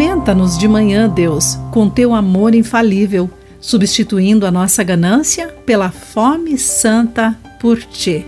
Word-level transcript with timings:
Alimenta-nos 0.00 0.56
de 0.56 0.66
manhã, 0.66 1.06
Deus, 1.06 1.58
com 1.70 1.86
teu 1.86 2.14
amor 2.14 2.54
infalível, 2.54 3.28
substituindo 3.60 4.46
a 4.46 4.50
nossa 4.50 4.82
ganância 4.82 5.48
pela 5.66 5.90
fome 5.90 6.56
santa 6.56 7.38
por 7.60 7.78
ti. 7.82 8.24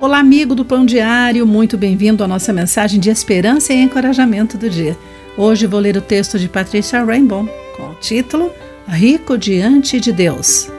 Olá, 0.00 0.18
amigo 0.18 0.54
do 0.54 0.64
Pão 0.64 0.86
Diário, 0.86 1.46
muito 1.46 1.76
bem-vindo 1.76 2.24
à 2.24 2.26
nossa 2.26 2.54
mensagem 2.54 2.98
de 2.98 3.10
esperança 3.10 3.74
e 3.74 3.82
encorajamento 3.82 4.56
do 4.56 4.70
dia. 4.70 4.96
Hoje 5.36 5.66
vou 5.66 5.78
ler 5.78 5.94
o 5.94 6.00
texto 6.00 6.38
de 6.38 6.48
Patricia 6.48 7.04
Rainbow 7.04 7.46
com 7.76 7.82
o 7.82 7.94
título 7.96 8.50
Rico 8.88 9.36
diante 9.36 10.00
de 10.00 10.10
Deus. 10.10 10.70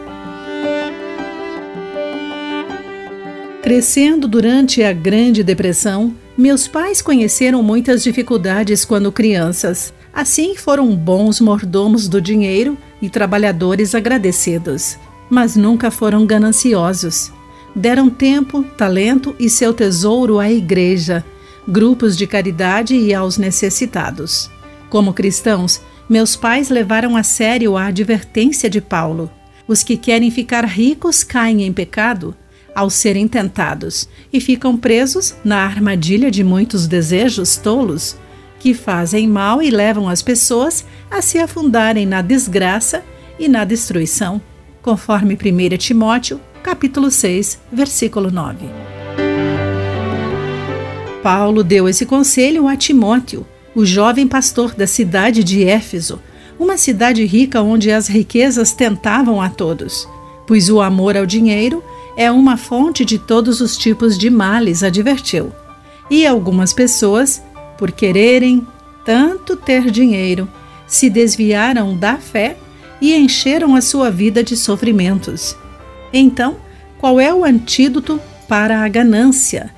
Crescendo 3.62 4.28
durante 4.28 4.82
a 4.82 4.92
Grande 4.92 5.44
Depressão, 5.44 6.16
meus 6.36 6.68
pais 6.68 7.00
conheceram 7.00 7.62
muitas 7.62 8.04
dificuldades 8.04 8.84
quando 8.84 9.12
crianças. 9.12 9.94
Assim, 10.16 10.55
foram 10.55 10.96
bons 10.96 11.42
mordomos 11.42 12.08
do 12.08 12.22
dinheiro 12.22 12.78
e 13.02 13.10
trabalhadores 13.10 13.94
agradecidos, 13.94 14.98
mas 15.30 15.58
nunca 15.58 15.92
foram 15.92 16.26
gananciosos. 16.26 17.34
Deram 17.76 18.10
tempo, 18.10 18.64
talento 18.64 19.36
e 19.38 19.50
seu 19.50 19.73
tesouro 19.73 20.40
à 20.40 20.50
igreja, 20.50 21.22
grupos 21.68 22.16
de 22.16 22.26
caridade 22.26 22.96
e 22.96 23.14
aos 23.14 23.38
necessitados. 23.38 24.50
Como 24.90 25.12
cristãos, 25.12 25.82
meus 26.08 26.38
pais 26.38 26.70
levaram 26.70 27.18
a 27.18 27.23
sério 27.23 27.76
a 27.76 27.88
advertência 27.88 28.70
de 28.70 28.80
Paulo: 28.80 29.30
os 29.68 29.84
que 29.84 29.98
querem 29.98 30.32
ficar 30.32 30.64
ricos 30.64 31.26
caem 31.26 31.64
em 31.64 31.73
pecado 31.73 32.34
ao 32.73 32.90
serem 32.90 33.28
tentados 33.28 34.08
e 34.32 34.40
ficam 34.40 34.78
presos 34.78 35.36
na 35.44 35.64
armadilha 35.64 36.30
de 36.32 36.44
muitos 36.44 36.88
desejos 36.88 37.56
tolos 37.58 38.18
que 38.66 38.74
fazem 38.74 39.28
mal 39.28 39.62
e 39.62 39.70
levam 39.70 40.10
as 40.10 40.24
pessoas 40.24 40.84
a 41.12 41.22
se 41.22 41.38
afundarem 41.38 42.04
na 42.04 42.23
desgraça 42.23 43.03
e 43.38 43.48
na 43.48 43.64
destruição, 43.64 44.42
conforme 44.81 45.36
1 45.36 45.78
Timóteo, 45.78 46.42
capítulo 46.64 47.12
6, 47.12 47.59
versículo 47.72 48.31
9. 48.31 48.66
Paulo 51.22 51.64
deu 51.64 51.88
esse 51.88 52.08
conselho 52.08 52.67
a 52.67 52.76
Timóteo, 52.76 53.45
o 53.76 53.86
jovem 53.86 54.28
pastor 54.28 54.73
da 54.73 54.88
cidade 54.88 55.44
de 55.44 55.64
Éfeso, 55.64 56.20
uma 56.58 56.76
cidade 56.76 57.23
rica 57.23 57.61
onde 57.61 57.92
as 57.92 58.08
riquezas 58.08 58.72
tentavam 58.72 59.39
a 59.39 59.48
todos, 59.48 60.09
pois 60.48 60.72
o 60.72 60.82
amor 60.82 61.16
ao 61.16 61.28
dinheiro 61.28 61.84
é 62.17 62.32
uma 62.32 62.58
fonte 62.58 63.06
de 63.06 63.20
todos 63.20 63.61
os 63.61 63.78
tipos 63.78 64.17
de 64.17 64.32
males, 64.32 64.82
advertiu. 64.82 65.52
E 66.09 66.26
algumas 66.26 66.73
pessoas, 66.73 67.44
por 67.78 67.92
quererem 67.92 68.66
tanto 69.06 69.56
ter 69.56 69.92
dinheiro, 69.92 70.50
se 70.88 71.09
desviaram 71.09 71.95
da 71.95 72.17
fé 72.17 72.58
e 73.02 73.14
encheram 73.14 73.76
a 73.76 73.82
sua 73.82 74.09
vida 74.09 74.44
de 74.44 74.56
sofrimentos. 74.58 75.56
Então, 76.12 76.58
qual 76.98 77.20
é 77.20 77.34
o 77.34 77.44
antídoto 77.44 78.20
para 78.48 78.84
a 78.84 78.88
ganância? 78.88 79.70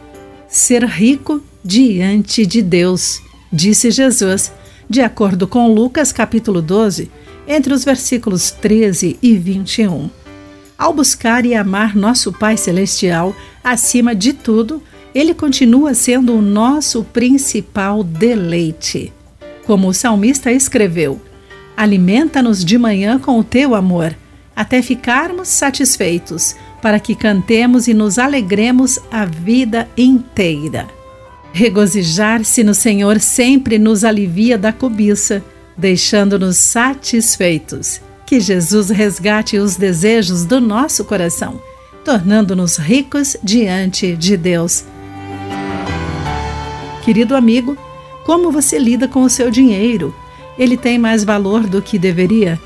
Ser 0.47 0.83
rico 0.85 1.41
diante 1.63 2.45
de 2.45 2.61
Deus, 2.61 3.21
disse 3.51 3.91
Jesus, 3.91 4.51
de 4.89 5.01
acordo 5.01 5.47
com 5.47 5.73
Lucas 5.73 6.11
capítulo 6.11 6.61
12, 6.61 7.11
entre 7.47 7.73
os 7.73 7.83
versículos 7.83 8.51
13 8.51 9.17
e 9.21 9.37
21. 9.37 10.09
Ao 10.77 10.93
buscar 10.93 11.45
e 11.45 11.55
amar 11.55 11.95
nosso 11.95 12.31
Pai 12.31 12.55
Celestial 12.55 13.35
acima 13.63 14.13
de 14.15 14.31
tudo, 14.31 14.81
ele 15.17 15.33
continua 15.33 15.95
sendo 15.95 16.35
o 16.35 16.41
nosso 16.43 17.03
principal 17.03 18.03
deleite. 18.03 19.11
Como 19.65 19.87
o 19.87 19.93
salmista 19.93 20.51
escreveu: 20.51 21.19
Alimenta-nos 21.75 22.63
de 22.63 22.77
manhã 22.77 23.17
com 23.17 23.39
o 23.39 23.43
teu 23.43 23.73
amor, 23.73 24.15
até 24.55 24.79
ficarmos 24.79 25.47
satisfeitos, 25.47 26.55
para 26.83 26.99
que 26.99 27.15
cantemos 27.15 27.87
e 27.87 27.95
nos 27.95 28.19
alegremos 28.19 28.99
a 29.09 29.25
vida 29.25 29.89
inteira. 29.97 30.87
Regozijar-se 31.51 32.63
no 32.63 32.75
Senhor 32.75 33.19
sempre 33.19 33.79
nos 33.79 34.03
alivia 34.03 34.55
da 34.55 34.71
cobiça, 34.71 35.43
deixando-nos 35.75 36.57
satisfeitos. 36.57 38.01
Que 38.23 38.39
Jesus 38.39 38.91
resgate 38.91 39.57
os 39.57 39.77
desejos 39.77 40.45
do 40.45 40.61
nosso 40.61 41.03
coração, 41.05 41.59
tornando-nos 42.05 42.77
ricos 42.77 43.35
diante 43.43 44.15
de 44.15 44.37
Deus. 44.37 44.83
Querido 47.07 47.37
amigo, 47.37 47.77
como 48.25 48.51
você 48.51 48.77
lida 48.77 49.07
com 49.07 49.21
o 49.21 49.29
seu 49.29 49.49
dinheiro? 49.49 50.13
Ele 50.59 50.75
tem 50.75 50.99
mais 50.99 51.23
valor 51.23 51.65
do 51.65 51.81
que 51.81 51.97
deveria? 51.97 52.59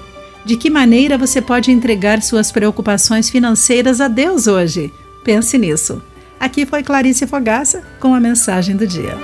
De 0.43 0.57
que 0.57 0.67
maneira 0.67 1.15
você 1.15 1.39
pode 1.39 1.71
entregar 1.71 2.23
suas 2.23 2.51
preocupações 2.51 3.29
financeiras 3.29 4.01
a 4.01 4.07
Deus 4.07 4.47
hoje? 4.47 4.91
Pense 5.23 5.59
nisso. 5.59 6.01
Aqui 6.39 6.65
foi 6.65 6.81
Clarice 6.81 7.27
Fogaça 7.27 7.83
com 7.99 8.15
a 8.15 8.19
mensagem 8.19 8.75
do 8.75 8.87
dia. 8.87 9.15